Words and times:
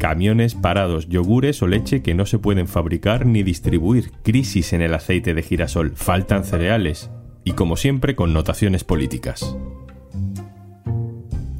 camiones 0.00 0.54
parados, 0.54 1.08
yogures 1.08 1.62
o 1.62 1.68
leche 1.68 2.02
que 2.02 2.14
no 2.14 2.24
se 2.24 2.38
pueden 2.38 2.66
fabricar 2.66 3.26
ni 3.26 3.42
distribuir, 3.42 4.10
crisis 4.22 4.72
en 4.72 4.80
el 4.80 4.94
aceite 4.94 5.34
de 5.34 5.42
girasol, 5.42 5.92
faltan 5.94 6.42
cereales 6.42 7.10
y 7.44 7.52
como 7.52 7.76
siempre 7.76 8.16
connotaciones 8.16 8.82
políticas. 8.82 9.56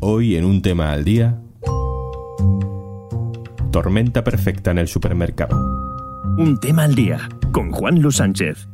Hoy 0.00 0.36
en 0.36 0.46
un 0.46 0.62
tema 0.62 0.90
al 0.90 1.04
día, 1.04 1.38
tormenta 3.70 4.24
perfecta 4.24 4.70
en 4.70 4.78
el 4.78 4.88
supermercado. 4.88 5.56
Un 6.38 6.58
tema 6.60 6.84
al 6.84 6.94
día 6.94 7.28
con 7.52 7.70
Juan 7.70 8.00
Luis 8.00 8.16
Sánchez. 8.16 8.66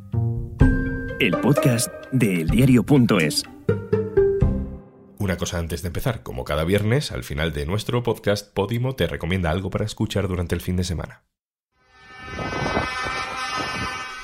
El 1.19 1.33
podcast 1.43 1.89
de 2.12 2.43
eldiario.es. 2.43 3.43
Una 5.27 5.37
cosa 5.37 5.59
antes 5.59 5.83
de 5.83 5.89
empezar, 5.89 6.23
como 6.23 6.45
cada 6.45 6.62
viernes, 6.62 7.11
al 7.11 7.25
final 7.25 7.53
de 7.53 7.67
nuestro 7.67 8.05
podcast, 8.05 8.55
Podimo 8.55 8.95
te 8.95 9.09
recomienda 9.09 9.51
algo 9.51 9.71
para 9.71 9.84
escuchar 9.84 10.29
durante 10.29 10.55
el 10.55 10.61
fin 10.61 10.77
de 10.77 10.84
semana. 10.84 11.25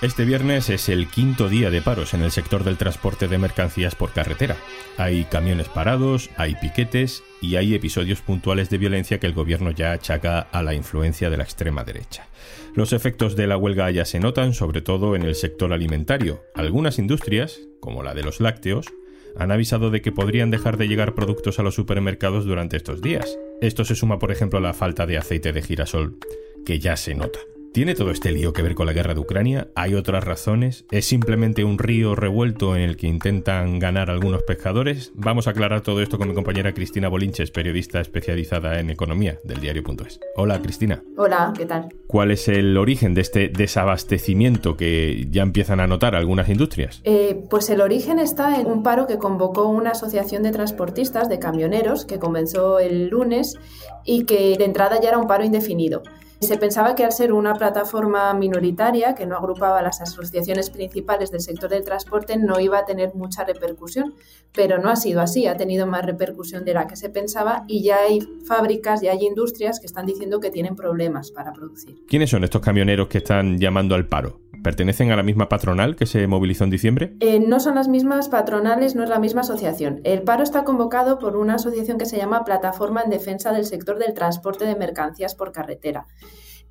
Este 0.01 0.25
viernes 0.25 0.71
es 0.71 0.89
el 0.89 1.09
quinto 1.09 1.49
día 1.49 1.71
de 1.71 1.83
paros 1.83 2.15
en 2.15 2.23
el 2.23 2.31
sector 2.31 2.63
del 2.63 2.77
transporte 2.77 3.27
de 3.27 3.37
mercancías 3.37 3.97
por 3.97 4.13
carretera. 4.13 4.57
Hay 4.97 5.25
camiones 5.25 5.69
parados, 5.69 6.31
hay 6.37 6.55
piquetes 6.55 7.25
y 7.41 7.57
hay 7.57 7.75
episodios 7.75 8.21
puntuales 8.21 8.71
de 8.71 8.79
violencia 8.79 9.19
que 9.19 9.27
el 9.27 9.35
gobierno 9.35 9.73
ya 9.73 9.91
achaca 9.91 10.39
a 10.39 10.63
la 10.63 10.75
influencia 10.75 11.31
de 11.31 11.37
la 11.37 11.43
extrema 11.43 11.83
derecha. 11.83 12.29
Los 12.77 12.93
efectos 12.93 13.35
de 13.35 13.49
la 13.49 13.57
huelga 13.57 13.91
ya 13.91 14.05
se 14.05 14.21
notan, 14.21 14.55
sobre 14.55 14.83
todo 14.83 15.17
en 15.17 15.23
el 15.23 15.35
sector 15.35 15.73
alimentario. 15.73 16.45
Algunas 16.55 17.01
industrias, 17.01 17.59
como 17.81 18.05
la 18.05 18.15
de 18.15 18.23
los 18.23 18.41
lácteos, 18.41 18.87
han 19.37 19.53
avisado 19.53 19.91
de 19.91 20.03
que 20.03 20.13
podrían 20.13 20.51
dejar 20.51 20.77
de 20.77 20.89
llegar 20.89 21.15
productos 21.15 21.59
a 21.59 21.63
los 21.63 21.75
supermercados 21.75 22.45
durante 22.45 22.77
estos 22.77 23.03
días. 23.03 23.39
Esto 23.61 23.85
se 23.85 23.95
suma, 23.95 24.19
por 24.19 24.33
ejemplo, 24.33 24.59
a 24.59 24.63
la 24.63 24.75
falta 24.75 25.07
de 25.07 25.19
aceite 25.19 25.53
de 25.53 25.63
girasol, 25.63 26.17
que 26.65 26.79
ya 26.79 26.97
se 26.97 27.15
nota. 27.15 27.39
¿Tiene 27.73 27.95
todo 27.95 28.11
este 28.11 28.33
lío 28.33 28.53
que 28.53 28.61
ver 28.61 28.75
con 28.75 28.85
la 28.85 28.93
guerra 28.93 29.15
de 29.15 29.21
Ucrania? 29.21 29.69
¿Hay 29.75 29.95
otras 29.95 30.23
razones? 30.23 30.85
¿Es 30.91 31.07
simplemente 31.07 31.65
un 31.65 31.79
río 31.79 32.15
revuelto 32.15 32.77
en 32.77 32.83
el 32.83 32.99
que 32.99 33.07
intentan 33.07 33.79
ganar 33.79 34.11
algunos 34.11 34.43
pescadores? 34.43 35.11
Vamos 35.15 35.47
a 35.47 35.53
aclarar 35.53 35.81
todo 35.81 36.03
esto 36.03 36.19
con 36.19 36.29
mi 36.29 36.35
compañera 36.35 36.75
Cristina 36.75 37.09
Bolinches, 37.09 37.51
periodista 37.51 37.99
especializada 37.99 38.79
en 38.79 38.91
economía 38.91 39.39
del 39.43 39.61
diario.es. 39.61 40.21
Hola 40.37 40.61
Cristina. 40.61 41.03
Hola, 41.17 41.55
¿qué 41.57 41.65
tal? 41.65 41.89
¿Cuál 42.07 42.33
es 42.33 42.47
el 42.49 42.77
origen 42.77 43.15
de 43.15 43.23
este 43.23 43.49
desabastecimiento 43.49 44.77
que 44.77 45.27
ya 45.31 45.41
empiezan 45.41 45.81
a 45.81 45.87
notar 45.87 46.15
algunas 46.15 46.51
industrias? 46.51 47.01
Eh, 47.05 47.43
pues 47.49 47.71
el 47.71 47.81
origen 47.81 48.19
está 48.19 48.61
en 48.61 48.67
un 48.67 48.83
paro 48.83 49.07
que 49.07 49.17
convocó 49.17 49.69
una 49.69 49.93
asociación 49.93 50.43
de 50.43 50.51
transportistas, 50.51 51.31
de 51.31 51.39
camioneros, 51.39 52.05
que 52.05 52.19
comenzó 52.19 52.81
el 52.81 53.09
lunes 53.09 53.57
y 54.05 54.25
que 54.25 54.59
de 54.59 54.65
entrada 54.67 55.01
ya 55.01 55.09
era 55.09 55.17
un 55.17 55.27
paro 55.27 55.43
indefinido. 55.43 56.03
Se 56.43 56.59
pensaba 56.59 56.97
que 56.97 57.05
al 57.05 57.13
ser 57.13 57.33
una 57.33 57.55
plataforma 57.55 58.35
minoritaria 58.35 59.15
que 59.15 59.27
no 59.27 59.37
agrupaba 59.37 59.81
las 59.81 60.01
asociaciones 60.01 60.71
principales 60.71 61.31
del 61.31 61.41
sector 61.41 61.71
del 61.71 61.85
transporte 61.85 62.37
no 62.37 62.59
iba 62.59 62.79
a 62.79 62.85
tener 62.85 63.15
mucha 63.15 63.45
repercusión, 63.45 64.15
pero 64.53 64.79
no 64.79 64.91
ha 64.91 64.97
sido 64.97 65.21
así, 65.21 65.47
ha 65.47 65.57
tenido 65.57 65.87
más 65.87 66.05
repercusión 66.05 66.65
de 66.65 66.75
la 66.75 66.89
que 66.89 66.97
se 66.97 67.11
pensaba 67.11 67.63
y 67.69 67.85
ya 67.85 67.99
hay 67.99 68.19
fábricas, 68.45 69.05
y 69.05 69.09
hay 69.09 69.25
industrias 69.25 69.79
que 69.79 69.87
están 69.87 70.05
diciendo 70.05 70.41
que 70.41 70.51
tienen 70.51 70.75
problemas 70.75 71.31
para 71.31 71.53
producir. 71.53 72.05
¿Quiénes 72.09 72.31
son 72.31 72.43
estos 72.43 72.61
camioneros 72.61 73.07
que 73.07 73.19
están 73.19 73.57
llamando 73.57 73.95
al 73.95 74.09
paro? 74.09 74.41
¿Pertenecen 74.63 75.11
a 75.11 75.17
la 75.17 75.23
misma 75.23 75.49
patronal 75.49 75.97
que 75.97 76.07
se 76.07 76.27
movilizó 76.27 76.65
en 76.65 76.71
diciembre? 76.71 77.15
Eh, 77.21 77.41
no 77.41 77.59
son 77.59 77.75
las 77.75 77.89
mismas 77.89 78.29
patronales, 78.29 78.95
no 78.95 79.03
es 79.03 79.11
la 79.11 79.19
misma 79.19 79.41
asociación. 79.41 80.01
El 80.05 80.23
paro 80.23 80.43
está 80.43 80.65
convocado 80.65 81.19
por 81.19 81.37
una 81.37 81.55
asociación 81.55 81.99
que 81.99 82.07
se 82.07 82.17
llama 82.17 82.45
Plataforma 82.45 83.03
en 83.03 83.11
Defensa 83.11 83.53
del 83.53 83.65
Sector 83.65 83.99
del 83.99 84.15
Transporte 84.15 84.65
de 84.65 84.77
Mercancías 84.77 85.35
por 85.35 85.53
Carretera. 85.53 86.07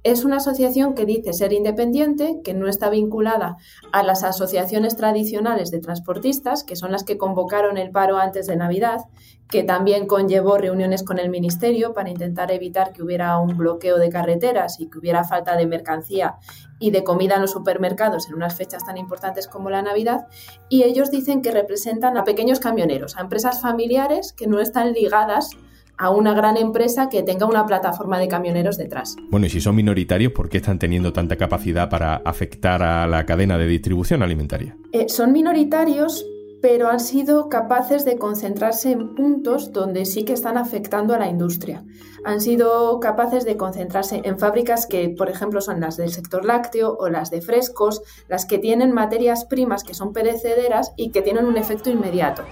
Es 0.04 0.26
una 0.26 0.38
asociación 0.38 0.96
que 0.96 1.06
dice 1.06 1.32
ser 1.32 1.54
independiente, 1.54 2.42
que 2.44 2.56
no 2.56 2.68
está 2.68 2.90
vinculada 2.90 3.58
a 3.92 4.02
las 4.02 4.24
asociaciones 4.24 4.96
tradicionales 4.96 5.70
de 5.70 5.80
transportistas, 5.80 6.64
que 6.64 6.76
son 6.76 6.92
las 6.92 7.04
que 7.04 7.20
convocaron 7.20 7.78
el 7.78 7.92
paro 7.92 8.18
antes 8.18 8.48
de 8.48 8.56
Navidad, 8.56 9.02
que 9.48 9.64
también 9.64 10.08
conllevó 10.08 10.58
reuniones 10.58 11.04
con 11.04 11.20
el 11.20 11.30
Ministerio 11.30 11.94
para 11.94 12.10
intentar 12.10 12.52
evitar 12.52 12.94
que 12.94 13.04
hubiera 13.04 13.38
un 13.38 13.56
bloqueo 13.58 13.98
de 14.00 14.10
carreteras 14.10 14.80
y 14.80 14.90
que 14.90 14.98
hubiera 14.98 15.24
falta 15.24 15.56
de 15.56 15.68
mercancía 15.68 16.38
y 16.80 16.90
de 16.90 17.04
comida 17.04 17.36
en 17.36 17.42
los 17.42 17.52
supermercados 17.52 18.28
en 18.28 18.34
unas 18.34 18.56
fechas 18.56 18.84
tan 18.84 18.98
importantes 18.98 19.48
como 19.48 19.70
la 19.70 19.84
Navidad. 19.84 20.26
Y 20.68 20.82
ellos 20.82 21.12
dicen 21.12 21.44
que 21.44 21.52
representan 21.52 22.18
a 22.18 22.24
pequeños 22.24 22.60
camioneros, 22.60 23.18
a 23.18 23.22
empresas 23.22 23.62
familiares 23.62 24.34
que 24.34 24.48
no 24.48 24.60
están 24.62 24.94
ligadas 24.94 25.52
a 25.98 26.10
una 26.10 26.34
gran 26.34 26.58
empresa 26.58 27.10
que 27.10 27.24
tenga 27.24 27.46
una 27.46 27.66
plataforma 27.66 28.20
de 28.20 28.28
camioneros 28.28 28.78
detrás. 28.78 29.16
Bueno, 29.30 29.46
y 29.46 29.50
si 29.50 29.62
son 29.62 29.76
minoritarios, 29.76 30.34
¿por 30.34 30.50
qué 30.50 30.58
están 30.58 30.80
teniendo 30.80 31.14
tanta 31.14 31.36
capacidad 31.36 31.90
para 31.90 32.16
afectar 32.18 32.82
a 32.82 33.08
la 33.08 33.26
cadena 33.26 33.58
de 33.58 33.68
distribución 33.68 34.24
alimentaria? 34.24 34.76
Eh, 34.92 35.10
son 35.10 35.32
minoritarios, 35.32 36.26
pero 36.62 36.90
han 36.90 37.00
sido 37.00 37.50
capaces 37.50 38.06
de 38.06 38.18
concentrarse 38.18 38.92
en 38.92 39.16
puntos 39.16 39.74
donde 39.74 40.06
sí 40.06 40.24
que 40.24 40.34
están 40.34 40.58
afectando 40.58 41.14
a 41.14 41.20
la 41.20 41.28
industria. 41.28 41.84
Han 42.24 42.40
sido 42.40 43.00
capaces 43.00 43.46
de 43.46 43.58
concentrarse 43.58 44.22
en 44.24 44.38
fábricas 44.38 44.86
que, 44.86 45.10
por 45.10 45.30
ejemplo, 45.30 45.60
son 45.60 45.80
las 45.80 45.98
del 45.98 46.12
sector 46.12 46.46
lácteo 46.46 46.96
o 47.00 47.10
las 47.10 47.32
de 47.32 47.42
frescos, 47.42 48.02
las 48.28 48.46
que 48.46 48.60
tienen 48.60 48.92
materias 48.92 49.46
primas 49.46 49.84
que 49.84 49.96
son 49.96 50.14
perecederas 50.14 50.94
y 50.98 51.10
que 51.10 51.24
tienen 51.24 51.46
un 51.46 51.58
efecto 51.58 51.90
inmediato 51.90 52.44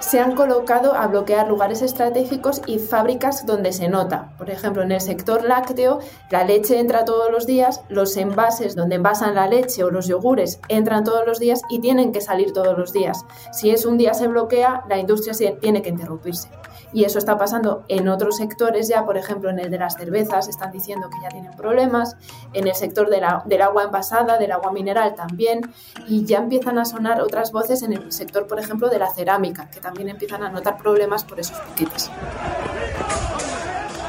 se 0.00 0.20
han 0.20 0.34
colocado 0.34 0.94
a 0.94 1.06
bloquear 1.06 1.48
lugares 1.48 1.82
estratégicos 1.82 2.62
y 2.66 2.78
fábricas 2.78 3.46
donde 3.46 3.72
se 3.72 3.88
nota. 3.88 4.32
Por 4.38 4.50
ejemplo, 4.50 4.82
en 4.82 4.92
el 4.92 5.00
sector 5.00 5.44
lácteo, 5.44 5.98
la 6.30 6.44
leche 6.44 6.78
entra 6.78 7.04
todos 7.04 7.30
los 7.30 7.46
días, 7.46 7.82
los 7.88 8.16
envases 8.16 8.76
donde 8.76 8.96
envasan 8.96 9.34
la 9.34 9.48
leche 9.48 9.84
o 9.84 9.90
los 9.90 10.06
yogures 10.06 10.60
entran 10.68 11.04
todos 11.04 11.26
los 11.26 11.38
días 11.38 11.62
y 11.68 11.80
tienen 11.80 12.12
que 12.12 12.20
salir 12.20 12.52
todos 12.52 12.78
los 12.78 12.92
días. 12.92 13.24
Si 13.52 13.70
es 13.70 13.84
un 13.84 13.98
día 13.98 14.14
se 14.14 14.28
bloquea, 14.28 14.84
la 14.88 14.98
industria 14.98 15.34
tiene 15.60 15.82
que 15.82 15.90
interrumpirse. 15.90 16.48
Y 16.92 17.04
eso 17.04 17.18
está 17.18 17.36
pasando 17.36 17.84
en 17.88 18.08
otros 18.08 18.36
sectores 18.36 18.88
ya, 18.88 19.04
por 19.04 19.18
ejemplo, 19.18 19.50
en 19.50 19.58
el 19.58 19.70
de 19.70 19.78
las 19.78 19.94
cervezas, 19.96 20.48
están 20.48 20.72
diciendo 20.72 21.10
que 21.10 21.18
ya 21.22 21.28
tienen 21.28 21.52
problemas, 21.52 22.16
en 22.54 22.66
el 22.66 22.74
sector 22.74 23.10
del 23.10 23.62
agua 23.62 23.84
envasada, 23.84 24.38
del 24.38 24.52
agua 24.52 24.72
mineral 24.72 25.14
también, 25.14 25.60
y 26.06 26.24
ya 26.24 26.38
empiezan 26.38 26.78
a 26.78 26.86
sonar 26.86 27.20
otras 27.20 27.52
voces 27.52 27.82
en 27.82 27.92
el 27.92 28.10
sector, 28.10 28.46
por 28.46 28.58
ejemplo, 28.58 28.88
de 28.88 28.98
la 28.98 29.10
cerámica, 29.10 29.68
que 29.68 29.80
también 29.80 29.97
empiezan 30.06 30.42
a 30.42 30.50
notar 30.50 30.76
problemas 30.76 31.24
por 31.24 31.40
esos 31.40 31.58
piquetes. 31.60 32.10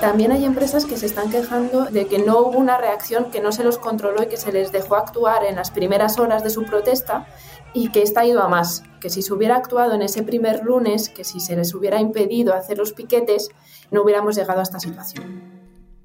También 0.01 0.31
hay 0.31 0.45
empresas 0.45 0.85
que 0.85 0.95
se 0.95 1.05
están 1.05 1.29
quejando 1.29 1.85
de 1.85 2.07
que 2.07 2.19
no 2.19 2.39
hubo 2.39 2.57
una 2.57 2.77
reacción, 2.77 3.31
que 3.31 3.41
no 3.41 3.51
se 3.51 3.63
los 3.65 3.77
controló 3.77 4.23
y 4.23 4.27
que 4.27 4.37
se 4.37 4.51
les 4.51 4.71
dejó 4.71 4.95
actuar 4.95 5.43
en 5.43 5.55
las 5.57 5.71
primeras 5.71 6.19
horas 6.19 6.43
de 6.43 6.49
su 6.49 6.63
protesta 6.63 7.27
y 7.73 7.91
que 7.91 8.01
está 8.01 8.25
ido 8.25 8.41
a 8.41 8.47
más, 8.47 8.83
que 9.01 9.09
si 9.09 9.21
se 9.21 9.33
hubiera 9.33 9.57
actuado 9.57 9.93
en 9.93 10.01
ese 10.01 10.23
primer 10.23 10.63
lunes, 10.63 11.09
que 11.09 11.23
si 11.23 11.39
se 11.39 11.55
les 11.55 11.73
hubiera 11.73 11.99
impedido 11.99 12.53
hacer 12.53 12.77
los 12.77 12.93
piquetes, 12.93 13.49
no 13.91 14.03
hubiéramos 14.03 14.35
llegado 14.35 14.59
a 14.59 14.63
esta 14.63 14.79
situación. 14.79 15.58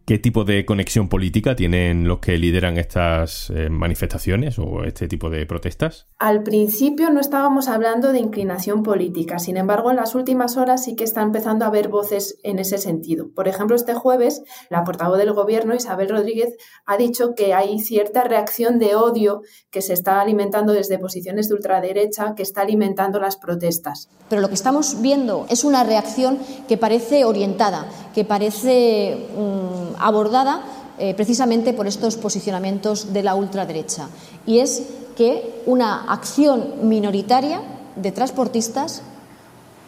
¿Qué 0.07 0.19
tipo 0.19 0.45
de 0.45 0.67
conexión 0.67 1.09
política 1.09 1.57
tienen 1.57 2.07
los 2.07 2.19
que 2.19 2.37
lideran 2.37 2.77
estas 2.77 3.49
eh, 3.49 3.71
manifestaciones 3.71 4.59
o 4.59 4.85
este 4.85 5.09
tipo 5.09 5.31
de 5.31 5.47
protestas? 5.47 6.09
Al 6.19 6.43
principio 6.43 7.09
no 7.09 7.21
estábamos 7.21 7.69
hablando 7.69 8.13
de 8.13 8.19
inclinación 8.19 8.83
política, 8.83 9.39
sin 9.39 9.57
embargo 9.57 9.91
en 9.91 9.97
las 9.97 10.15
últimas 10.15 10.59
horas 10.59 10.85
sí 10.85 10.95
que 10.95 11.05
está 11.05 11.23
empezando 11.23 11.65
a 11.65 11.69
haber 11.69 11.89
voces 11.89 12.39
en 12.43 12.59
ese 12.59 12.77
sentido. 12.77 13.31
Por 13.35 13.49
ejemplo, 13.49 13.77
este 13.77 13.95
jueves 13.95 14.43
la 14.69 14.85
portavoz 14.85 15.17
del 15.17 15.33
gobierno, 15.33 15.75
Isabel 15.75 16.11
Rodríguez, 16.11 16.55
ha 16.85 16.99
dicho 16.99 17.35
que 17.35 17.55
hay 17.55 17.79
cierta 17.79 18.25
reacción 18.25 18.79
de 18.79 18.95
odio 18.97 19.41
que 19.71 19.81
se 19.81 19.95
está 19.95 20.21
alimentando 20.21 20.75
desde 20.75 20.99
posiciones 20.99 21.49
de 21.49 21.55
ultraderecha, 21.55 22.35
que 22.35 22.43
está 22.43 22.61
alimentando 22.61 23.21
las 23.21 23.37
protestas. 23.37 24.11
Pero 24.29 24.43
lo 24.43 24.49
que 24.49 24.55
estamos 24.55 25.01
viendo 25.01 25.47
es 25.49 25.65
una 25.65 25.83
reacción 25.83 26.39
que 26.69 26.77
parece 26.77 27.25
orientada, 27.25 27.87
que 28.15 28.25
parece... 28.25 29.29
Mm, 29.37 29.75
abordada 29.99 30.63
eh, 30.99 31.15
precisamente 31.15 31.73
por 31.73 31.87
estos 31.87 32.17
posicionamientos 32.17 33.13
de 33.13 33.23
la 33.23 33.35
ultraderecha. 33.35 34.09
Y 34.47 34.59
es 34.59 34.83
que 35.17 35.63
una 35.67 36.05
acción 36.13 36.89
minoritaria 36.89 37.63
de 37.97 38.13
transportistas 38.13 39.03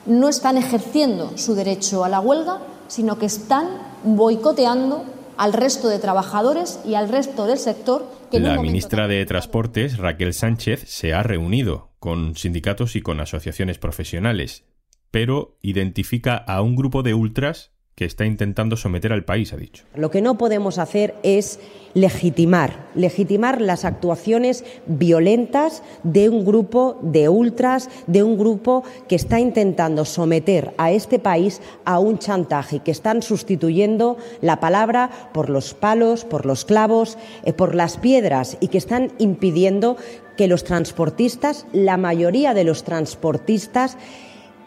no 0.06 0.28
están 0.28 0.56
ejerciendo 0.56 1.36
su 1.36 1.54
derecho 1.54 2.04
a 2.04 2.08
la 2.08 2.20
huelga, 2.20 2.60
sino 2.88 3.18
que 3.18 3.26
están 3.26 3.66
boicoteando 4.04 5.04
al 5.36 5.52
resto 5.52 5.88
de 5.88 5.98
trabajadores 5.98 6.80
y 6.84 6.94
al 6.94 7.08
resto 7.08 7.46
del 7.46 7.58
sector. 7.58 8.06
Que 8.30 8.40
la 8.40 8.60
ministra 8.60 9.06
de 9.06 9.24
Transportes, 9.26 9.98
Raquel 9.98 10.32
Sánchez, 10.32 10.84
se 10.86 11.12
ha 11.12 11.22
reunido 11.22 11.90
con 11.98 12.36
sindicatos 12.36 12.96
y 12.96 13.02
con 13.02 13.20
asociaciones 13.20 13.78
profesionales, 13.78 14.64
pero 15.10 15.58
identifica 15.60 16.36
a 16.36 16.62
un 16.62 16.76
grupo 16.76 17.02
de 17.02 17.14
ultras 17.14 17.75
que 17.96 18.04
está 18.04 18.26
intentando 18.26 18.76
someter 18.76 19.10
al 19.10 19.24
país, 19.24 19.54
ha 19.54 19.56
dicho. 19.56 19.84
Lo 19.94 20.10
que 20.10 20.20
no 20.20 20.36
podemos 20.36 20.76
hacer 20.78 21.14
es 21.22 21.58
legitimar, 21.94 22.90
legitimar 22.94 23.62
las 23.62 23.86
actuaciones 23.86 24.66
violentas 24.86 25.82
de 26.02 26.28
un 26.28 26.44
grupo 26.44 26.98
de 27.00 27.30
ultras, 27.30 27.88
de 28.06 28.22
un 28.22 28.36
grupo 28.36 28.84
que 29.08 29.16
está 29.16 29.40
intentando 29.40 30.04
someter 30.04 30.74
a 30.76 30.92
este 30.92 31.18
país 31.18 31.62
a 31.86 31.98
un 31.98 32.18
chantaje, 32.18 32.80
que 32.80 32.90
están 32.90 33.22
sustituyendo 33.22 34.18
la 34.42 34.60
palabra 34.60 35.30
por 35.32 35.48
los 35.48 35.72
palos, 35.72 36.26
por 36.26 36.44
los 36.44 36.66
clavos, 36.66 37.16
eh, 37.46 37.54
por 37.54 37.74
las 37.74 37.96
piedras 37.96 38.58
y 38.60 38.68
que 38.68 38.76
están 38.76 39.10
impidiendo 39.16 39.96
que 40.36 40.48
los 40.48 40.64
transportistas, 40.64 41.66
la 41.72 41.96
mayoría 41.96 42.52
de 42.52 42.64
los 42.64 42.84
transportistas, 42.84 43.96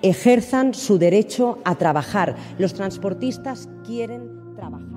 ejerzan 0.01 0.73
su 0.73 0.97
derecho 0.97 1.59
a 1.65 1.75
trabajar. 1.75 2.35
Los 2.57 2.73
transportistas 2.73 3.69
quieren 3.85 4.55
trabajar. 4.55 4.88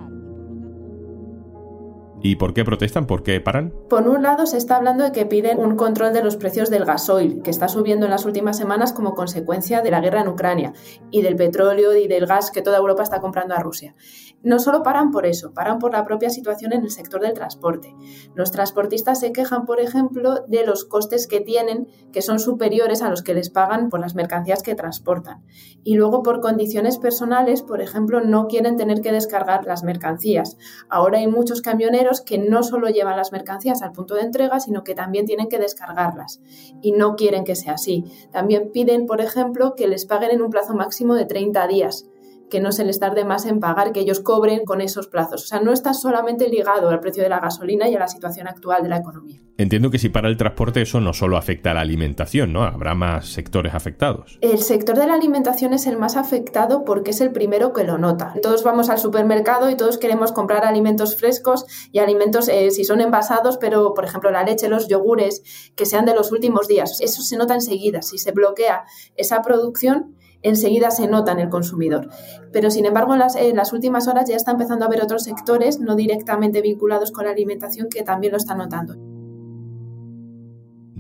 ¿Y 2.25 2.37
por 2.37 2.55
qué 2.55 2.65
protestan? 2.65 3.09
¿Por 3.09 3.25
qué 3.25 3.41
paran? 3.41 3.75
Por 3.91 4.07
un 4.07 4.23
lado, 4.23 4.47
se 4.47 4.57
está 4.57 4.77
hablando 4.77 5.03
de 5.03 5.11
que 5.11 5.27
piden 5.27 5.59
un 5.59 5.75
control 5.75 6.13
de 6.13 6.23
los 6.23 6.37
precios 6.37 6.71
del 6.71 6.85
gasoil, 6.85 7.43
que 7.43 7.51
está 7.51 7.67
subiendo 7.67 8.07
en 8.07 8.13
las 8.13 8.25
últimas 8.25 8.57
semanas 8.57 8.93
como 8.93 9.15
consecuencia 9.15 9.81
de 9.83 9.91
la 9.91 10.01
guerra 10.01 10.21
en 10.21 10.29
Ucrania 10.29 10.73
y 11.11 11.23
del 11.23 11.35
petróleo 11.35 11.97
y 11.97 12.07
del 12.07 12.27
gas 12.27 12.53
que 12.53 12.63
toda 12.63 12.79
Europa 12.79 13.03
está 13.03 13.21
comprando 13.21 13.55
a 13.57 13.59
Rusia. 13.59 13.97
No 14.45 14.61
solo 14.61 14.85
paran 14.85 15.11
por 15.11 15.27
eso, 15.27 15.53
paran 15.53 15.81
por 15.81 15.93
la 15.93 16.05
propia 16.05 16.31
situación 16.31 16.73
en 16.73 16.83
el 16.83 16.91
sector 16.91 17.21
del 17.21 17.33
transporte. 17.33 17.95
Los 18.37 18.53
transportistas 18.53 19.19
se 19.19 19.33
quejan, 19.33 19.67
por 19.67 19.81
ejemplo, 19.81 20.45
de 20.47 20.65
los 20.65 20.85
costes 20.85 21.27
que 21.27 21.41
tienen, 21.41 21.89
que 22.13 22.23
son 22.23 22.39
superiores 22.39 23.03
a 23.03 23.11
los 23.11 23.23
que 23.23 23.35
les 23.35 23.51
pagan 23.51 23.89
por 23.89 23.99
las 23.99 24.15
mercancías 24.15 24.63
que 24.63 24.77
transportan. 24.77 25.45
Y 25.83 25.97
luego, 25.97 26.23
por 26.23 26.41
condiciones 26.41 26.99
personales, 26.99 27.63
por 27.63 27.81
ejemplo, 27.81 28.21
no 28.21 28.47
quieren 28.47 28.77
tener 28.77 29.01
que 29.01 29.11
descargar 29.11 29.65
las 29.65 29.83
mercancías. 29.83 30.57
Ahora 30.89 31.19
hay 31.19 31.27
muchos 31.27 31.63
camioneros 31.63 32.12
que 32.21 32.39
no 32.39 32.63
solo 32.63 32.89
llevan 32.89 33.17
las 33.17 33.33
mercancías 33.33 33.83
al 33.83 33.93
punto 33.93 34.15
de 34.15 34.23
entrega, 34.23 34.61
sino 34.61 34.85
que 34.85 34.95
también 34.95 35.27
tienen 35.27 35.49
que 35.49 35.59
descargarlas 35.59 36.41
y 36.83 36.93
no 36.93 37.17
quieren 37.17 37.45
que 37.45 37.57
sea 37.57 37.75
así. 37.75 38.05
También 38.31 38.71
piden, 38.73 39.07
por 39.07 39.21
ejemplo, 39.21 39.75
que 39.75 39.89
les 39.89 40.05
paguen 40.05 40.31
en 40.33 40.43
un 40.43 40.51
plazo 40.51 40.75
máximo 40.75 41.15
de 41.15 41.25
30 41.25 41.67
días 41.67 42.07
que 42.53 42.61
no 42.61 42.71
se 42.71 42.85
les 42.85 43.01
tarde 43.01 43.25
más 43.25 43.47
en 43.47 43.61
pagar, 43.61 43.93
que 43.93 44.01
ellos 44.01 44.21
cobren 44.21 44.67
con 44.67 44.83
esos 44.83 45.07
plazos. 45.09 45.45
O 45.45 45.47
sea, 45.47 45.61
no 45.61 45.73
está 45.73 45.95
solamente 45.95 46.51
ligado 46.51 46.91
al 46.91 47.01
precio 47.01 47.23
de 47.23 47.31
la 47.31 47.41
gasolina 47.41 47.89
y 47.89 47.95
a 47.95 47.99
la 47.99 48.09
situación 48.09 48.47
actual 48.47 48.83
de 48.83 48.91
la 48.91 48.99
economía. 48.99 49.41
Entiendo 49.57 49.91
que 49.91 49.99
si 49.99 50.11
para 50.11 50.29
el 50.29 50.37
transporte 50.37 50.83
eso 50.83 51.01
no 51.01 51.15
solo 51.15 51.39
afecta 51.39 51.71
a 51.71 51.75
la 51.75 51.81
alimentación, 51.81 52.53
¿no? 52.53 52.63
Habrá 52.65 52.95
más 52.95 53.29
sectores 53.29 53.75
afectados. 53.75 54.39
El 54.43 54.59
sector 54.59 54.99
de 54.99 55.07
la 55.07 55.15
alimentación 55.15 55.73
es 55.73 55.87
el 55.87 55.97
más 55.97 56.19
afectado 56.19 56.85
porque 56.85 57.13
es 57.13 57.23
el 57.23 57.33
primero 57.33 57.73
que 57.73 57.85
lo 57.85 57.97
nota. 57.97 58.35
Todos 58.43 58.65
vamos 58.65 58.91
al 58.91 58.99
supermercado 58.99 59.71
y 59.71 59.75
todos 59.75 59.97
queremos 59.97 60.33
comprar 60.33 60.67
alimentos 60.67 61.17
frescos 61.17 61.65
y 61.91 62.01
alimentos, 62.01 62.49
eh, 62.49 62.71
si 62.71 62.85
son 62.85 63.01
envasados, 63.01 63.57
pero 63.57 63.95
por 63.95 64.05
ejemplo 64.05 64.31
la 64.31 64.43
leche, 64.43 64.69
los 64.69 64.89
yogures, 64.89 65.73
que 65.75 65.87
sean 65.87 66.05
de 66.05 66.15
los 66.15 66.33
últimos 66.33 66.69
días. 66.69 67.01
Eso 67.01 67.23
se 67.23 67.39
nota 67.39 67.55
enseguida. 67.55 68.03
Si 68.03 68.19
se 68.19 68.33
bloquea 68.33 68.85
esa 69.17 69.41
producción, 69.41 70.17
enseguida 70.43 70.91
se 70.91 71.07
nota 71.07 71.33
en 71.33 71.41
el 71.41 71.49
consumidor. 71.49 72.09
Pero 72.53 72.71
sin 72.71 72.87
embargo, 72.87 73.13
en 73.15 73.21
las, 73.21 73.37
en 73.37 73.57
las, 73.57 73.73
últimas 73.73 74.09
horas 74.09 74.29
ya 74.29 74.37
está 74.37 74.51
empezando 74.53 74.85
a 74.85 74.89
haber 74.89 75.03
otros 75.03 75.25
sectores 75.25 75.81
no 75.81 75.97
directamente 75.97 76.61
vinculados 76.61 77.13
con 77.13 77.25
la 77.25 77.31
alimentación 77.31 77.89
que 77.89 78.03
también 78.03 78.33
lo 78.33 78.39
están 78.39 78.59
notando. 78.59 79.12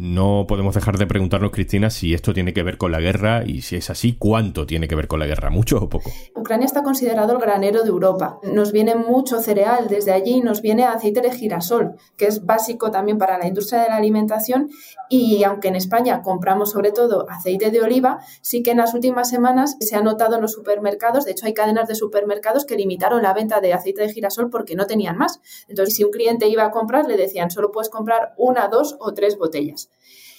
No 0.04 0.46
podemos 0.48 0.74
dejar 0.74 0.98
de 0.98 1.06
preguntarnos, 1.06 1.52
Cristina, 1.52 1.88
si 1.88 2.12
esto 2.12 2.34
tiene 2.34 2.52
que 2.52 2.64
ver 2.64 2.76
con 2.76 2.90
la 2.90 2.98
guerra 2.98 3.44
y 3.46 3.62
si 3.62 3.76
es 3.76 3.88
así, 3.88 4.16
¿cuánto 4.18 4.66
tiene 4.66 4.88
que 4.88 4.96
ver 4.96 5.06
con 5.06 5.20
la 5.20 5.28
guerra? 5.28 5.48
¿Mucho 5.48 5.76
o 5.76 5.88
poco? 5.88 6.10
Ucrania 6.34 6.66
está 6.66 6.82
considerado 6.82 7.34
el 7.34 7.38
granero 7.38 7.84
de 7.84 7.90
Europa. 7.90 8.40
Nos 8.42 8.72
viene 8.72 8.96
mucho 8.96 9.38
cereal 9.38 9.86
desde 9.86 10.10
allí, 10.10 10.40
nos 10.40 10.60
viene 10.60 10.86
aceite 10.86 11.20
de 11.20 11.30
girasol, 11.30 11.94
que 12.16 12.26
es 12.26 12.44
básico 12.44 12.90
también 12.90 13.16
para 13.16 13.38
la 13.38 13.46
industria 13.46 13.82
de 13.82 13.90
la 13.90 13.94
alimentación. 13.94 14.70
Y 15.08 15.44
aunque 15.44 15.68
en 15.68 15.76
España 15.76 16.20
compramos 16.22 16.72
sobre 16.72 16.90
todo 16.90 17.30
aceite 17.30 17.70
de 17.70 17.80
oliva, 17.80 18.18
sí 18.40 18.64
que 18.64 18.72
en 18.72 18.78
las 18.78 18.94
últimas 18.94 19.30
semanas 19.30 19.76
se 19.78 19.94
ha 19.94 20.02
notado 20.02 20.34
en 20.34 20.42
los 20.42 20.50
supermercados, 20.50 21.24
de 21.26 21.30
hecho 21.30 21.46
hay 21.46 21.54
cadenas 21.54 21.86
de 21.86 21.94
supermercados 21.94 22.64
que 22.64 22.74
limitaron 22.74 23.22
la 23.22 23.34
venta 23.34 23.60
de 23.60 23.72
aceite 23.72 24.02
de 24.02 24.12
girasol 24.12 24.50
porque 24.50 24.74
no 24.74 24.86
tenían 24.86 25.16
más. 25.16 25.40
Entonces, 25.68 25.94
si 25.94 26.02
un 26.02 26.10
cliente 26.10 26.48
iba 26.48 26.64
a 26.64 26.72
comprar, 26.72 27.06
le 27.06 27.16
decían, 27.16 27.52
solo 27.52 27.70
puedes 27.70 27.88
comprar 27.88 28.34
una, 28.36 28.66
dos 28.66 28.96
o 28.98 29.14
tres 29.14 29.38
botellas. 29.38 29.91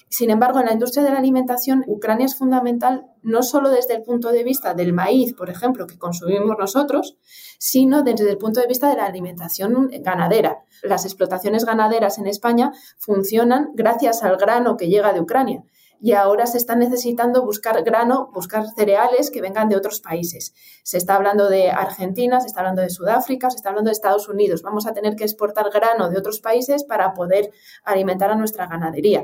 Sin 0.09 0.29
embargo, 0.29 0.59
en 0.59 0.67
la 0.67 0.73
industria 0.73 1.03
de 1.03 1.09
la 1.09 1.17
alimentación, 1.17 1.83
Ucrania 1.88 2.27
es 2.27 2.35
fundamental 2.35 3.07
no 3.23 3.41
solo 3.41 3.71
desde 3.71 3.95
el 3.95 4.03
punto 4.03 4.31
de 4.31 4.44
vista 4.44 4.75
del 4.75 4.94
maíz, 4.94 5.33
por 5.33 5.50
ejemplo, 5.50 5.88
que 5.88 5.97
consumimos 5.97 6.55
nosotros, 6.59 7.17
sino 7.57 8.03
desde 8.03 8.29
el 8.29 8.38
punto 8.38 8.61
de 8.61 8.67
vista 8.67 8.89
de 8.89 8.97
la 8.97 9.05
alimentación 9.05 9.89
ganadera. 10.01 10.59
Las 10.83 11.05
explotaciones 11.05 11.65
ganaderas 11.65 12.19
en 12.19 12.27
España 12.27 12.71
funcionan 13.00 13.71
gracias 13.73 14.21
al 14.21 14.38
grano 14.38 14.77
que 14.77 14.88
llega 14.88 15.13
de 15.13 15.21
Ucrania 15.21 15.63
y 16.03 16.11
ahora 16.11 16.45
se 16.47 16.57
está 16.57 16.75
necesitando 16.75 17.45
buscar 17.45 17.81
grano, 17.81 18.29
buscar 18.33 18.67
cereales 18.75 19.31
que 19.31 19.39
vengan 19.39 19.69
de 19.69 19.77
otros 19.77 20.01
países. 20.01 20.53
Se 20.83 20.97
está 20.97 21.15
hablando 21.15 21.47
de 21.47 21.71
Argentina, 21.71 22.41
se 22.41 22.47
está 22.47 22.59
hablando 22.59 22.81
de 22.81 22.89
Sudáfrica, 22.89 23.50
se 23.50 23.55
está 23.55 23.69
hablando 23.69 23.88
de 23.88 23.94
Estados 23.94 24.27
Unidos. 24.27 24.63
Vamos 24.63 24.85
a 24.85 24.91
tener 24.91 25.15
que 25.15 25.23
exportar 25.23 25.69
grano 25.71 26.09
de 26.09 26.17
otros 26.17 26.41
países 26.41 26.83
para 26.83 27.13
poder 27.13 27.51
alimentar 27.85 28.29
a 28.29 28.35
nuestra 28.35 28.67
ganadería. 28.67 29.23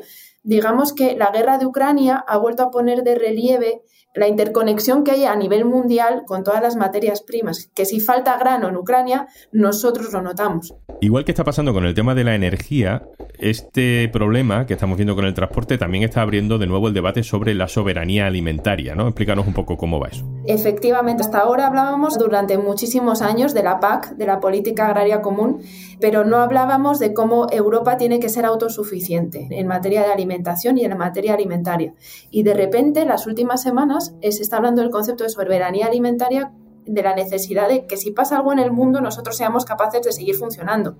Digamos 0.49 0.93
que 0.93 1.15
la 1.15 1.29
guerra 1.29 1.59
de 1.59 1.67
Ucrania 1.67 2.25
ha 2.27 2.35
vuelto 2.39 2.63
a 2.63 2.71
poner 2.71 3.03
de 3.03 3.13
relieve 3.13 3.83
la 4.15 4.27
interconexión 4.27 5.03
que 5.03 5.11
hay 5.11 5.25
a 5.25 5.35
nivel 5.35 5.63
mundial 5.63 6.23
con 6.25 6.43
todas 6.43 6.59
las 6.63 6.75
materias 6.75 7.21
primas, 7.21 7.69
que 7.75 7.85
si 7.85 7.99
falta 7.99 8.35
grano 8.39 8.67
en 8.67 8.75
Ucrania, 8.75 9.27
nosotros 9.51 10.11
lo 10.11 10.23
notamos. 10.23 10.73
Igual 11.01 11.23
que 11.23 11.33
está 11.33 11.43
pasando 11.43 11.71
con 11.71 11.85
el 11.85 11.93
tema 11.93 12.15
de 12.15 12.23
la 12.23 12.33
energía, 12.33 13.03
este 13.37 14.09
problema 14.11 14.65
que 14.65 14.73
estamos 14.73 14.97
viendo 14.97 15.15
con 15.15 15.25
el 15.25 15.35
transporte 15.35 15.77
también 15.77 16.03
está 16.03 16.23
abriendo 16.23 16.57
de 16.57 16.65
nuevo 16.65 16.87
el 16.87 16.95
debate 16.95 17.21
sobre 17.21 17.53
la 17.53 17.67
soberanía 17.67 18.25
alimentaria, 18.25 18.95
¿no? 18.95 19.07
Explícanos 19.07 19.45
un 19.45 19.53
poco 19.53 19.77
cómo 19.77 19.99
va 19.99 20.07
eso. 20.07 20.25
Efectivamente, 20.45 21.21
hasta 21.21 21.37
ahora 21.37 21.67
hablábamos 21.67 22.17
durante 22.17 22.57
muchísimos 22.57 23.21
años 23.21 23.53
de 23.53 23.61
la 23.61 23.79
PAC, 23.79 24.15
de 24.15 24.25
la 24.25 24.39
Política 24.39 24.87
Agraria 24.87 25.21
Común, 25.21 25.61
pero 26.01 26.25
no 26.25 26.37
hablábamos 26.37 26.97
de 26.97 27.13
cómo 27.13 27.45
Europa 27.51 27.97
tiene 27.97 28.19
que 28.19 28.29
ser 28.29 28.45
autosuficiente 28.45 29.47
en 29.51 29.67
materia 29.67 30.01
de 30.01 30.11
alimentación 30.11 30.38
y 30.77 30.83
en 30.85 30.97
materia 30.97 31.33
alimentaria. 31.33 31.93
Y 32.29 32.43
de 32.43 32.53
repente, 32.53 33.05
las 33.05 33.27
últimas 33.27 33.61
semanas, 33.61 34.15
eh, 34.21 34.31
se 34.31 34.41
está 34.41 34.57
hablando 34.57 34.81
del 34.81 34.91
concepto 34.91 35.23
de 35.23 35.29
soberanía 35.29 35.87
alimentaria 35.87 36.51
de 36.85 37.03
la 37.03 37.15
necesidad 37.15 37.67
de 37.67 37.85
que 37.85 37.97
si 37.97 38.11
pasa 38.11 38.37
algo 38.37 38.51
en 38.51 38.59
el 38.59 38.71
mundo 38.71 38.99
nosotros 38.99 39.37
seamos 39.37 39.65
capaces 39.65 40.01
de 40.01 40.11
seguir 40.11 40.35
funcionando. 40.35 40.97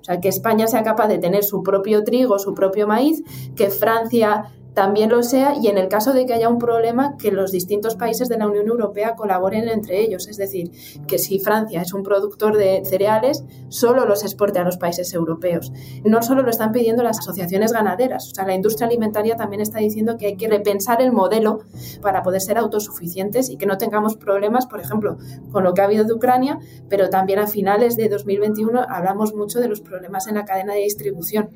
O 0.00 0.04
sea, 0.04 0.20
que 0.20 0.28
España 0.28 0.66
sea 0.66 0.82
capaz 0.82 1.08
de 1.08 1.18
tener 1.18 1.44
su 1.44 1.62
propio 1.62 2.02
trigo, 2.04 2.38
su 2.38 2.54
propio 2.54 2.86
maíz, 2.86 3.22
que 3.56 3.70
Francia 3.70 4.52
también 4.74 5.10
lo 5.10 5.22
sea 5.22 5.54
y 5.60 5.68
en 5.68 5.78
el 5.78 5.88
caso 5.88 6.12
de 6.12 6.26
que 6.26 6.34
haya 6.34 6.48
un 6.48 6.58
problema 6.58 7.16
que 7.18 7.30
los 7.30 7.52
distintos 7.52 7.96
países 7.96 8.28
de 8.28 8.38
la 8.38 8.46
Unión 8.46 8.68
Europea 8.68 9.14
colaboren 9.14 9.68
entre 9.68 10.00
ellos. 10.00 10.28
Es 10.28 10.36
decir, 10.36 10.70
que 11.06 11.18
si 11.18 11.38
Francia 11.38 11.82
es 11.82 11.92
un 11.92 12.02
productor 12.02 12.56
de 12.56 12.82
cereales, 12.84 13.44
solo 13.68 14.06
los 14.06 14.22
exporte 14.22 14.58
a 14.58 14.64
los 14.64 14.78
países 14.78 15.12
europeos. 15.12 15.72
No 16.04 16.22
solo 16.22 16.42
lo 16.42 16.50
están 16.50 16.72
pidiendo 16.72 17.02
las 17.02 17.18
asociaciones 17.18 17.72
ganaderas, 17.72 18.28
o 18.30 18.34
sea, 18.34 18.46
la 18.46 18.54
industria 18.54 18.86
alimentaria 18.86 19.36
también 19.36 19.60
está 19.60 19.78
diciendo 19.78 20.16
que 20.16 20.26
hay 20.26 20.36
que 20.36 20.48
repensar 20.48 21.02
el 21.02 21.12
modelo 21.12 21.60
para 22.00 22.22
poder 22.22 22.40
ser 22.40 22.58
autosuficientes 22.58 23.50
y 23.50 23.56
que 23.56 23.66
no 23.66 23.78
tengamos 23.78 24.16
problemas, 24.16 24.66
por 24.66 24.80
ejemplo, 24.80 25.18
con 25.50 25.64
lo 25.64 25.74
que 25.74 25.82
ha 25.82 25.84
habido 25.84 26.04
de 26.04 26.14
Ucrania, 26.14 26.58
pero 26.88 27.10
también 27.10 27.38
a 27.38 27.46
finales 27.46 27.96
de 27.96 28.08
2021 28.08 28.86
hablamos 28.88 29.34
mucho 29.34 29.60
de 29.60 29.68
los 29.68 29.80
problemas 29.80 30.26
en 30.26 30.36
la 30.36 30.44
cadena 30.44 30.74
de 30.74 30.80
distribución. 30.80 31.50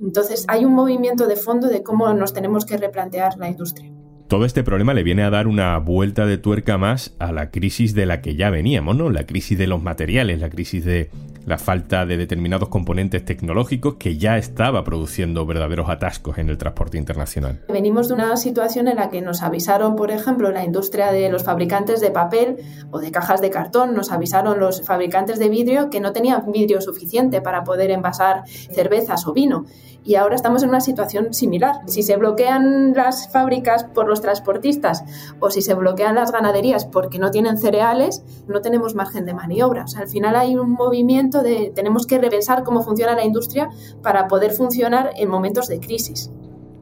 Entonces, 0.00 0.44
hay 0.48 0.64
un 0.64 0.74
movimiento 0.74 1.26
de 1.26 1.36
fondo 1.36 1.68
de 1.68 1.82
cómo 1.82 2.12
nos 2.14 2.32
tenemos 2.32 2.64
que 2.64 2.76
replantear 2.76 3.36
la 3.38 3.48
industria. 3.48 3.92
Todo 4.28 4.44
este 4.44 4.62
problema 4.62 4.92
le 4.92 5.02
viene 5.02 5.22
a 5.22 5.30
dar 5.30 5.46
una 5.46 5.78
vuelta 5.78 6.26
de 6.26 6.36
tuerca 6.36 6.76
más 6.76 7.16
a 7.18 7.32
la 7.32 7.50
crisis 7.50 7.94
de 7.94 8.04
la 8.04 8.20
que 8.20 8.36
ya 8.36 8.50
veníamos, 8.50 8.94
¿no? 8.94 9.08
La 9.08 9.24
crisis 9.24 9.56
de 9.56 9.66
los 9.66 9.82
materiales, 9.82 10.40
la 10.40 10.50
crisis 10.50 10.84
de 10.84 11.10
la 11.48 11.58
falta 11.58 12.04
de 12.04 12.18
determinados 12.18 12.68
componentes 12.68 13.24
tecnológicos 13.24 13.94
que 13.94 14.18
ya 14.18 14.36
estaba 14.36 14.84
produciendo 14.84 15.46
verdaderos 15.46 15.88
atascos 15.88 16.38
en 16.38 16.50
el 16.50 16.58
transporte 16.58 16.98
internacional. 16.98 17.64
Venimos 17.68 18.08
de 18.08 18.14
una 18.14 18.36
situación 18.36 18.86
en 18.86 18.96
la 18.96 19.08
que 19.08 19.22
nos 19.22 19.42
avisaron, 19.42 19.96
por 19.96 20.10
ejemplo, 20.10 20.50
la 20.50 20.64
industria 20.64 21.10
de 21.10 21.30
los 21.30 21.44
fabricantes 21.44 22.00
de 22.00 22.10
papel 22.10 22.56
o 22.90 22.98
de 22.98 23.10
cajas 23.10 23.40
de 23.40 23.50
cartón, 23.50 23.94
nos 23.94 24.12
avisaron 24.12 24.60
los 24.60 24.82
fabricantes 24.82 25.38
de 25.38 25.48
vidrio 25.48 25.88
que 25.88 26.00
no 26.00 26.12
tenían 26.12 26.52
vidrio 26.52 26.82
suficiente 26.82 27.40
para 27.40 27.64
poder 27.64 27.90
envasar 27.90 28.44
cervezas 28.46 29.26
o 29.26 29.32
vino. 29.32 29.64
Y 30.04 30.14
ahora 30.14 30.36
estamos 30.36 30.62
en 30.62 30.70
una 30.70 30.80
situación 30.80 31.34
similar. 31.34 31.82
Si 31.86 32.02
se 32.02 32.16
bloquean 32.16 32.94
las 32.94 33.30
fábricas 33.30 33.84
por 33.84 34.08
los 34.08 34.22
transportistas 34.22 35.04
o 35.40 35.50
si 35.50 35.60
se 35.60 35.74
bloquean 35.74 36.14
las 36.14 36.32
ganaderías 36.32 36.86
porque 36.86 37.18
no 37.18 37.30
tienen 37.30 37.58
cereales, 37.58 38.22
no 38.46 38.62
tenemos 38.62 38.94
margen 38.94 39.26
de 39.26 39.34
maniobra. 39.34 39.84
O 39.84 39.88
sea, 39.88 40.02
al 40.02 40.08
final 40.08 40.36
hay 40.36 40.56
un 40.56 40.70
movimiento 40.70 41.37
de 41.42 41.72
tenemos 41.74 42.06
que 42.06 42.18
repensar 42.18 42.64
cómo 42.64 42.82
funciona 42.82 43.14
la 43.14 43.24
industria 43.24 43.68
para 44.02 44.28
poder 44.28 44.52
funcionar 44.52 45.12
en 45.16 45.28
momentos 45.28 45.68
de 45.68 45.80
crisis. 45.80 46.30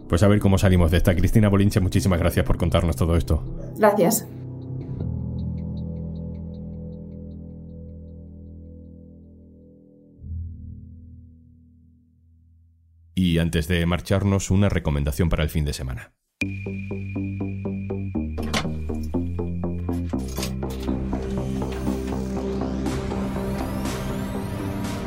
Pues 0.09 0.23
a 0.23 0.29
ver 0.29 0.39
cómo 0.39 0.59
salimos 0.59 0.91
de 0.91 0.99
esta. 0.99 1.15
Cristina 1.15 1.49
Bolinche, 1.49 1.81
muchísimas 1.81 2.19
gracias 2.19 2.47
por 2.47 2.57
contarnos 2.57 2.97
todo 2.97 3.17
esto. 3.17 3.43
Gracias. 3.77 4.27
Y 13.19 13.39
antes 13.39 13.67
de 13.67 13.85
marcharnos, 13.87 14.51
una 14.51 14.69
recomendación 14.69 15.31
para 15.31 15.43
el 15.43 15.49
fin 15.49 15.65
de 15.65 15.73
semana. 15.73 16.13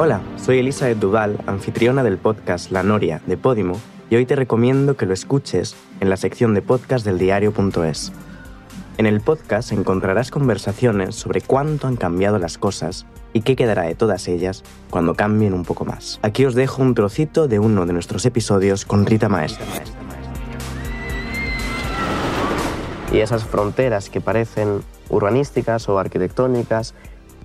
Hola, 0.02 0.22
soy 0.38 0.60
Elisa 0.60 0.88
Duval, 0.94 1.38
anfitriona 1.46 2.04
del 2.04 2.18
podcast 2.18 2.72
La 2.72 2.84
Noria 2.84 3.22
de 3.26 3.36
Podimo, 3.36 3.78
y 4.10 4.16
hoy 4.16 4.26
te 4.26 4.38
recomiendo 4.38 4.96
que 4.96 5.06
lo 5.06 5.14
escuches 5.14 5.76
en 6.00 6.10
la 6.10 6.16
sección 6.16 6.54
de 6.54 6.62
podcast 6.62 7.06
del 7.06 7.20
diario.es. 7.20 8.14
En 8.98 9.06
el 9.06 9.20
podcast 9.20 9.74
encontrarás 9.74 10.32
conversaciones 10.32 11.16
sobre 11.16 11.42
cuánto 11.42 11.86
han 11.86 11.98
cambiado 11.98 12.40
las 12.40 12.58
cosas 12.58 13.08
y 13.34 13.42
qué 13.42 13.58
quedará 13.58 13.82
de 13.82 13.96
todas 13.96 14.30
ellas 14.30 14.64
cuando 14.90 15.16
cambien 15.16 15.54
un 15.54 15.66
poco 15.66 15.84
más. 15.84 16.18
Aquí 16.22 16.46
os 16.46 16.56
dejo 16.56 16.82
un 16.82 16.96
trocito 16.96 17.50
de 17.50 17.60
uno 17.60 17.86
de 17.86 17.92
nuestros 17.92 18.26
episodios 18.26 18.86
con 18.86 19.06
Rita 19.06 19.28
Maestra. 19.28 19.66
Y 23.12 23.18
esas 23.18 23.44
fronteras 23.44 24.10
que 24.10 24.22
parecen 24.22 24.82
urbanísticas 25.10 25.90
o 25.90 26.00
arquitectónicas 26.00 26.94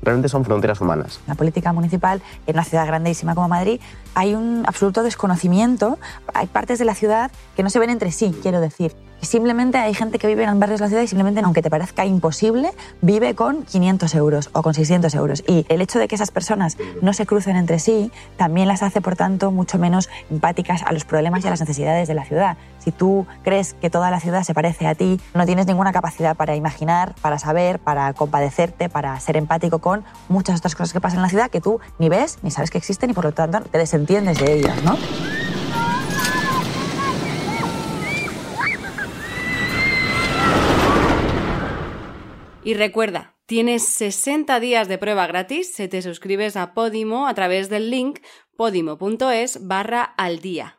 realmente 0.04 0.28
son 0.28 0.44
fronteras 0.44 0.80
humanas. 0.80 1.20
La 1.26 1.34
política 1.34 1.72
municipal 1.72 2.22
en 2.46 2.56
una 2.56 2.64
ciudad 2.64 2.86
grandísima 2.86 3.34
como 3.34 3.48
Madrid 3.48 3.80
hay 4.14 4.34
un 4.34 4.64
absoluto 4.66 5.02
desconocimiento. 5.02 5.98
Hay 6.32 6.46
partes 6.46 6.78
de 6.78 6.84
la 6.84 6.94
ciudad 6.94 7.30
que 7.56 7.62
no 7.62 7.70
se 7.70 7.78
ven 7.78 7.90
entre 7.90 8.12
sí, 8.12 8.34
quiero 8.42 8.60
decir. 8.60 8.94
Simplemente 9.20 9.78
hay 9.78 9.94
gente 9.94 10.18
que 10.18 10.26
vive 10.26 10.44
en 10.44 10.60
barrios 10.60 10.80
de 10.80 10.84
la 10.84 10.88
ciudad 10.88 11.02
y 11.02 11.08
simplemente, 11.08 11.40
aunque 11.42 11.62
te 11.62 11.70
parezca 11.70 12.04
imposible, 12.04 12.70
vive 13.00 13.34
con 13.34 13.62
500 13.62 14.14
euros 14.16 14.50
o 14.52 14.62
con 14.62 14.74
600 14.74 15.14
euros. 15.14 15.42
Y 15.48 15.64
el 15.70 15.80
hecho 15.80 15.98
de 15.98 16.08
que 16.08 16.14
esas 16.14 16.30
personas 16.30 16.76
no 17.00 17.12
se 17.14 17.24
crucen 17.24 17.56
entre 17.56 17.78
sí 17.78 18.12
también 18.36 18.68
las 18.68 18.82
hace, 18.82 19.00
por 19.00 19.16
tanto, 19.16 19.50
mucho 19.50 19.78
menos 19.78 20.10
empáticas 20.30 20.82
a 20.82 20.92
los 20.92 21.04
problemas 21.04 21.42
y 21.42 21.46
a 21.46 21.50
las 21.50 21.60
necesidades 21.60 22.06
de 22.06 22.14
la 22.14 22.24
ciudad. 22.26 22.58
Si 22.78 22.92
tú 22.92 23.26
crees 23.42 23.72
que 23.72 23.88
toda 23.88 24.10
la 24.10 24.20
ciudad 24.20 24.42
se 24.42 24.52
parece 24.52 24.86
a 24.86 24.94
ti, 24.94 25.18
no 25.32 25.46
tienes 25.46 25.66
ninguna 25.66 25.92
capacidad 25.92 26.36
para 26.36 26.54
imaginar, 26.54 27.14
para 27.22 27.38
saber, 27.38 27.78
para 27.78 28.12
compadecerte, 28.12 28.90
para 28.90 29.18
ser 29.20 29.38
empático 29.38 29.78
con 29.78 30.04
muchas 30.28 30.58
otras 30.58 30.74
cosas 30.74 30.92
que 30.92 31.00
pasan 31.00 31.20
en 31.20 31.22
la 31.22 31.28
ciudad 31.30 31.50
que 31.50 31.62
tú 31.62 31.80
ni 31.98 32.10
ves, 32.10 32.38
ni 32.42 32.50
sabes 32.50 32.70
que 32.70 32.76
existen 32.76 33.08
y 33.08 33.14
por 33.14 33.24
lo 33.24 33.32
tanto 33.32 33.62
te 33.62 33.78
desentiendes 34.04 34.38
de 34.38 34.58
ellas, 34.58 34.84
¿no? 34.84 34.98
Y 42.64 42.74
recuerda, 42.74 43.34
tienes 43.46 43.86
60 43.86 44.58
días 44.60 44.88
de 44.88 44.98
prueba 44.98 45.26
gratis 45.26 45.74
si 45.74 45.88
te 45.88 46.02
suscribes 46.02 46.56
a 46.56 46.72
Podimo 46.74 47.26
a 47.26 47.34
través 47.34 47.68
del 47.68 47.90
link 47.90 48.20
podimo.es 48.56 49.66
barra 49.66 50.02
al 50.02 50.40
día. 50.40 50.78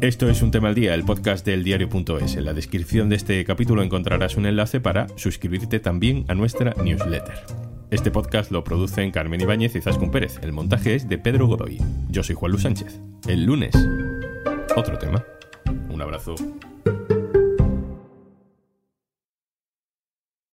Esto 0.00 0.30
es 0.30 0.40
Un 0.40 0.50
Tema 0.50 0.68
al 0.68 0.74
Día, 0.74 0.94
el 0.94 1.04
podcast 1.04 1.44
del 1.44 1.62
diario.es. 1.62 2.36
En 2.36 2.46
la 2.46 2.54
descripción 2.54 3.10
de 3.10 3.16
este 3.16 3.44
capítulo 3.44 3.82
encontrarás 3.82 4.36
un 4.36 4.46
enlace 4.46 4.80
para 4.80 5.06
suscribirte 5.16 5.78
también 5.78 6.24
a 6.28 6.34
nuestra 6.34 6.72
newsletter. 6.82 7.69
Este 7.90 8.12
podcast 8.12 8.52
lo 8.52 8.62
producen 8.62 9.10
Carmen 9.10 9.40
Ibáñez 9.40 9.74
y 9.74 9.80
Zascun 9.80 10.12
Pérez. 10.12 10.38
El 10.42 10.52
montaje 10.52 10.94
es 10.94 11.08
de 11.08 11.18
Pedro 11.18 11.48
Godoy. 11.48 11.78
Yo 12.08 12.22
soy 12.22 12.36
Juan 12.36 12.52
Luis 12.52 12.62
Sánchez. 12.62 13.00
El 13.26 13.44
lunes, 13.44 13.74
otro 14.76 14.96
tema. 14.96 15.24
Un 15.88 16.00
abrazo. 16.00 16.36